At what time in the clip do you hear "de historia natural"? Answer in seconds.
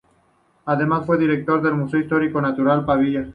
1.99-2.79